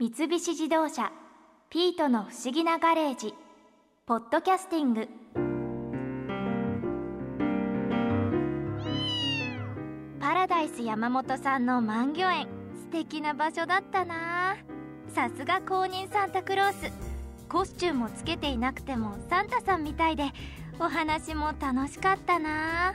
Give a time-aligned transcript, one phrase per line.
[0.00, 1.10] 三菱自動車
[1.70, 3.34] 「ピートの不思議なガレージ」
[4.06, 5.08] ポッドキャスティング。
[10.20, 14.54] パラダイス山本さんの万魚園素敵な場所だったな。
[15.08, 16.92] さすが公認サンタクロース。
[17.48, 20.30] コスチュームもつけていなくてもサンタさんみたいで
[20.78, 22.94] お話も楽しかったな。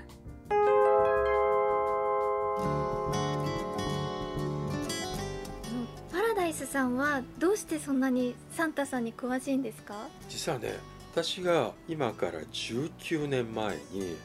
[6.66, 10.08] スさんはどうしてそんなにサンタさんに詳しいんですか？
[10.30, 10.74] 実はね
[11.12, 14.16] 私が今から19年前に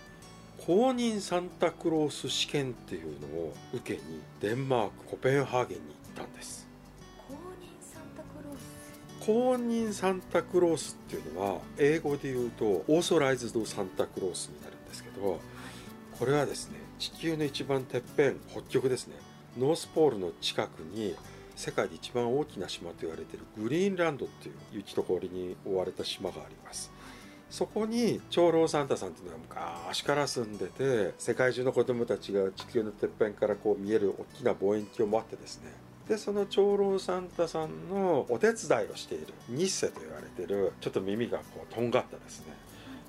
[0.64, 5.84] 公認サンタクロース試験っていうのを受けにデンマークコペンハーゲンに
[6.14, 6.66] 行ったんです。
[7.26, 7.36] 公認
[7.80, 9.26] サンタクロース？
[9.26, 15.40] 公認サンタクロースっていうのは英語で言うとオーソライズドサンタクロースになるんですけど
[16.18, 19.14] これはですね地球の一番てっぺん北極ですね
[19.56, 21.14] ノースポールの近くに
[21.58, 26.92] 世界で一番大きな島と言われているグリーンランドっていう雪と氷に覆われた島があります。
[27.50, 29.38] そこに長老サンタさんっていうのは
[29.88, 35.72] 昔から住んでて世界中の子供たちが地球のてっぺんからこう見える大きな望遠鏡を持ってですね。
[36.08, 42.46] でその長老サンタさんのお手伝いをしているニッセと言われているちょっと耳がこうとんがったですね、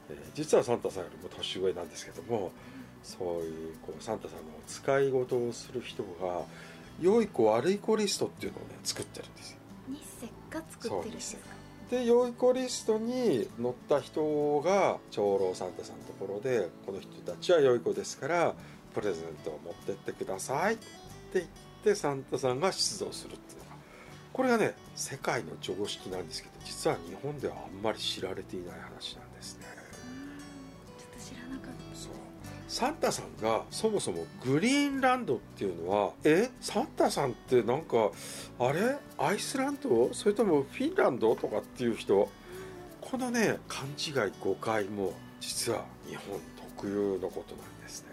[0.10, 2.52] えー実はサンタさんよりも年上なんですけども
[3.04, 6.42] そういうこうサンタさんのお使い事をする人が
[7.02, 9.58] 良い子悪い子リストっていうのをね作ってるんですよ。
[9.90, 11.36] 日セが作ってるんです。
[11.38, 11.42] か
[11.90, 18.54] で良い子リストに載った人が長老サンタさんのところでこの人たちは良い子ですから
[18.94, 20.86] プレゼントを持ってってくださいって
[21.34, 21.46] 言っ
[21.84, 23.76] てサンタさんが出動するっていうのが。
[24.34, 29.79] これがね世界の常識なんですけど実は日本ではあんまり知られていない話なんですね
[32.70, 36.52] サンタさんがそもそもグリーンランドっていうのはえ？
[36.62, 38.12] サンタさんってなんか
[38.60, 38.96] あれ？
[39.18, 40.14] アイスランド？
[40.14, 42.30] それともフィンランドとかっていう人？
[43.02, 46.40] このね勘違い誤解も実は日本
[46.76, 48.10] 特有のことなんですね。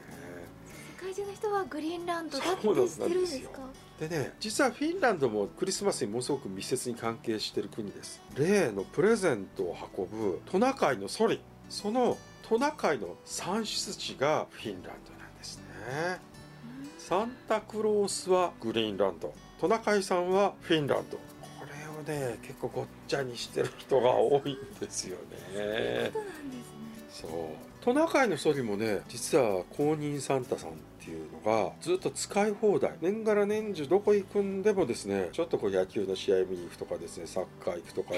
[0.99, 3.61] た世界中の人はグリーンランドだって知ってるんですか？
[4.01, 8.23] でね実はフィンランドもクリスマスにものすごく密接に関係している国です。
[8.35, 11.43] 例のプレゼントを運ぶトナカイのソリ。
[11.69, 12.17] その
[12.49, 15.65] トナカイの産出地がフィンランドなんですね。
[16.97, 19.35] サンタクロースはグリーンランド。
[19.61, 21.17] トナカイさんはフィンランド。
[21.17, 21.23] こ
[22.07, 25.17] れをね結構ごっちゃにしてる人が多いんですよ
[25.55, 26.13] ね。
[27.11, 27.31] そう
[27.85, 30.71] トナカイのソリもね実は公認サンタさん
[31.07, 32.93] っていうのがずっと使い放題。
[33.01, 38.15] 年がら年中どこ行くんでもですねちょっとこう野球の試合見に行くとかですねサッカー行くとか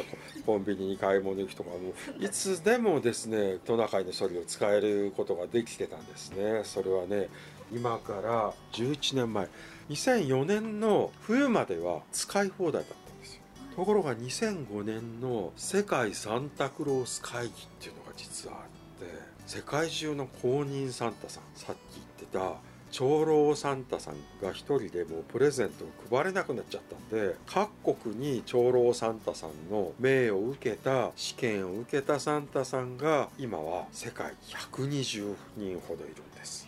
[0.46, 6.62] コンビニに買い物行くとかもういつでもですねトナカイのソリを使えることができてたんですね。
[6.64, 7.28] それはね
[7.70, 9.48] 今から11年前。
[9.90, 13.42] 2004年の冬までは使い放題だったんですよ。
[13.76, 18.62] ところが2005年の世界サンタクロース会議っていうのが実はあっ
[19.06, 34.32] て世界中の公認サンタさんさっき言ってた長老サンタさんが一人でもうプレゼントを配れなくなっちゃったんで各国に長老サンタさんの命を受けた試験を受けたサンタさんが今は世界
[34.72, 36.66] 120人ほどいるんです。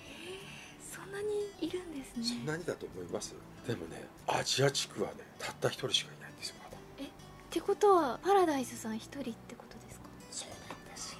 [0.92, 1.26] そんなに
[1.60, 2.24] いるんですね。
[2.24, 3.34] そんなにだと思います。
[3.66, 6.76] でもねアジア地区はねたった一人しかいないんですよまだ。
[6.76, 7.08] っ
[7.50, 10.06] てことはパラダイスさん一人ってことですか？
[10.30, 11.18] そうなんですよ。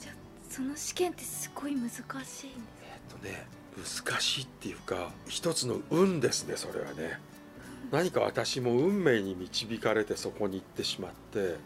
[0.00, 0.14] じゃあ
[0.50, 2.81] その試験ってすごい難しいんですえっと
[3.22, 3.46] ね
[3.76, 7.18] 難しいっていうか一つの運ですねそれはね。
[7.90, 11.56] 何か私も運命に導かれてそこに行ってしまって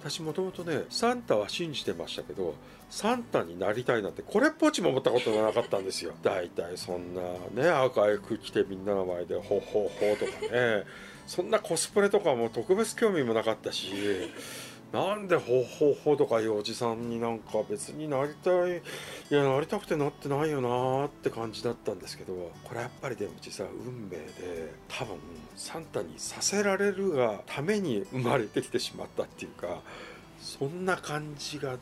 [0.00, 2.54] 私もともとねサンタは信じてましたけど
[2.90, 6.12] サンタになりたいなんてこれっぽっちも思ったことがなかったんですよ。
[6.22, 7.22] 大体そんな
[7.54, 10.84] ね赤い服着てみんなの前で「ほほほ」とかね。
[11.26, 13.92] そんなコスプレとかも特別興味もなかったし
[14.92, 18.80] なんでほうほうほうとかいうおじさんになんか別になりたいい
[19.30, 25.16] やなりたくてなってないよなーって感じだったんですけどこれやっぱりでも実は運命で多分
[25.54, 29.80] サンタにさせられるがために生まれてきてしまったっていうか
[30.40, 31.76] そんな感じが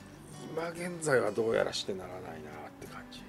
[0.52, 2.32] 今現在はどうやらしてならないなっ
[2.80, 3.22] て感じ。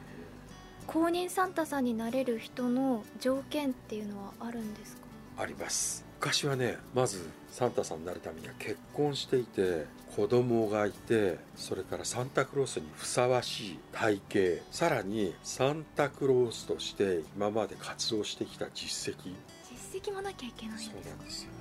[0.88, 5.04] 公認サンタさんになれる人の条件っていうのはあるんですか？
[5.38, 9.86] あります昔はねまずサンタさんになるためには結婚していて
[10.18, 19.34] 子供がいてそれからサンタクロースにふさわしい体型さらにサンタクロースとして今まで活動してきた実績。
[19.72, 21.50] 実績もなきゃいけないんですそうなんですよ。
[21.52, 21.59] で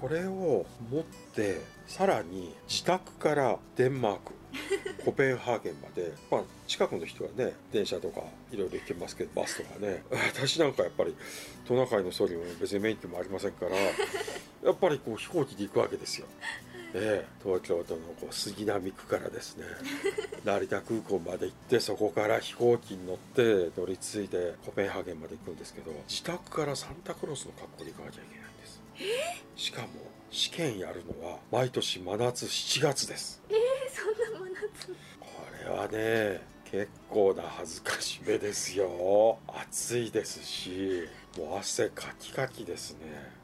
[0.00, 1.02] これを持っ
[1.34, 4.32] てさらに自宅からデンマーク
[5.04, 10.02] コペンハーゲンまで、まあ、近くの人はね電車とかいろいろ行けますけどバスとかね。
[10.10, 11.14] 私なんかやっぱり
[11.66, 13.76] トナカイの総理も別に免許もありませんから
[14.64, 16.26] やっぱりこう飛行機で行くわけですよ。
[16.94, 19.64] ええ、東京都のこう杉並区からですね。
[20.44, 28.46] 成田空港まで行ってそこから飛行機に乗って乗り継いでコペンハーゲンまで行くんですけど自宅からサンタクロースの格好で行かなきゃいけない。
[28.46, 28.70] んで
[29.56, 29.64] す。
[29.64, 29.88] しかも
[30.30, 33.42] 試験やるのは毎年真夏7月です。
[33.48, 33.56] えー、
[33.94, 34.88] そんな真夏。
[35.20, 35.26] こ
[35.64, 39.38] れはね結構な恥ずかしめですよ。
[39.46, 41.08] 暑いですし
[41.38, 42.98] もう汗かきかきですね。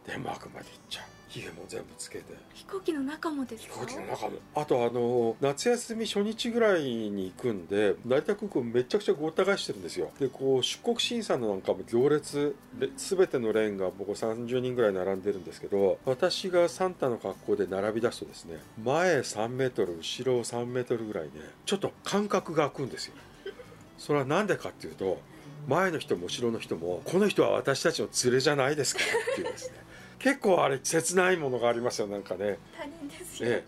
[0.07, 2.25] デンマークまで行っちゃうひげも全部つけて。
[2.53, 3.75] 飛行機の中もですか？
[3.75, 4.33] 飛行機の中も。
[4.55, 10.11] あとあの夏休み初日ぐらいに行くんで成田空港めちゃくちゃごった返してるんですよ。
[10.21, 21.31] でこう出国審査のなんかも行列で全てのレーンが僕30人ぐらい並んでるんですけど私がサンタの格好で並び出すとですね前3メートル後ろ3メートルぐらいね
[21.65, 23.15] ちょっと間隔が空くんですよ。
[23.97, 25.21] それは何でかっていうと
[25.69, 29.77] 前の人も後ろの人もこの人は私たちの連れじゃないですからっていうですね
[30.23, 32.59] 結構あれ切ないものがありますよなんかね。
[32.77, 33.65] 他人ですよえ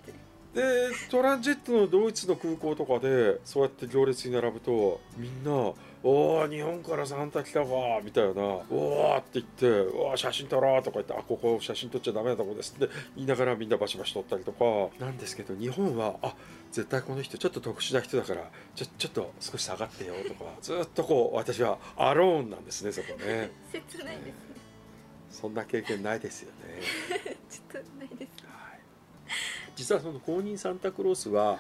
[0.54, 0.62] で
[1.10, 5.50] トランジットのドイツの空港とかでそうやって行列に並ぶとみんな
[6.04, 7.66] 「おお日本からサンタ来たか」
[8.04, 9.68] みたいな「おお」って言って
[9.98, 14.64] 「おお写真撮ろう」とか言って「あここ写真撮っちゃダメなとこです」って言いながらみんなバシバシ撮ったりとか。
[15.04, 16.36] なんですけど日本はあ
[16.70, 23.50] 絶対この人ちょっと特殊な人だからちょちょっと少し下がってよとかずっとこう私はアローンなんですねそこね。
[23.72, 24.63] 切ないですね
[25.34, 26.80] そんな経験ないですよね。
[27.50, 28.46] ちょっとないです。
[28.46, 28.80] はい。
[29.74, 31.58] 実はその公認サンタクロースは、はい。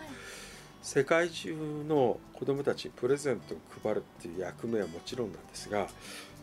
[0.84, 1.54] 世界中
[1.88, 5.88] の子どもたちにプレゼントを配るっていう役目はもちろんなんですが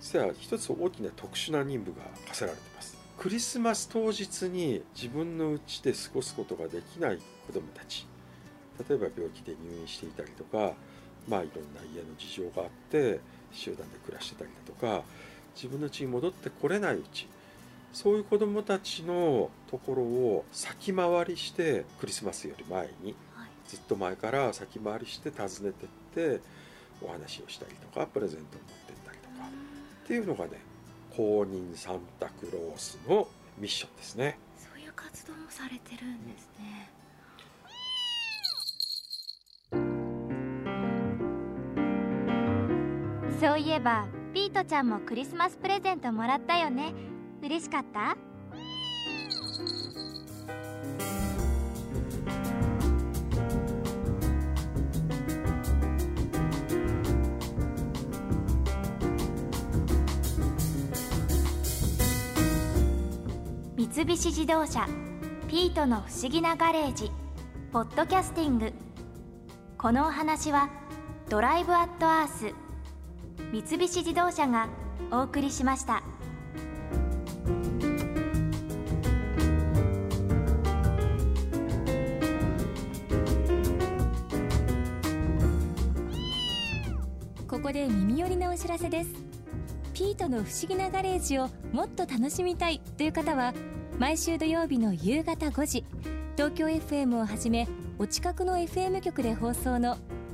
[0.02, 2.98] 実は一つ大きな特殊な任務が課せられています。
[3.20, 8.08] クリスマス当日に自分の家で過ごすことができない子どもたち。
[8.90, 10.74] 例えば病気で入院していたりとか
[11.28, 13.20] まあいろんな家の事情があって
[13.52, 15.04] 集団で暮らしてたりだとか
[15.56, 17.28] 自分の家に戻ってこれないうち
[17.94, 23.50] そういう子どもたちのところを先回りしてクリスマスより前にはい。
[23.68, 26.42] ずっと前から先回りして訪ねてって
[27.02, 29.48] お話をしたりとかプレゼントを持ってったりとか
[30.04, 30.52] っていうのがね
[31.16, 33.28] 公認サンタクロースの
[33.58, 34.38] ミッションですね。
[34.58, 36.90] そういう活動もされてるんですね、
[43.40, 46.94] そういえばピートちゃんもクリスマスプレゼントもらったよね。
[47.44, 48.16] 嬉しかった？
[63.76, 64.88] 三菱自動車
[65.50, 67.12] ピートの不思議なガレージ
[67.74, 68.72] ポッドキャスティング。
[69.78, 70.70] このお話は
[71.28, 72.54] ドライブアットアース
[73.52, 74.70] 三菱自動車が
[75.12, 76.04] お送りしました。
[87.48, 89.10] ここで耳寄りなお知らせです
[89.94, 93.54] ピートの不思議なガレージをもっと楽しみたいという方は
[94.00, 95.86] 毎週土曜日の夕方5時
[96.38, 97.68] 東京 FM をはじめ
[98.00, 99.98] お近くの FM 局で放送の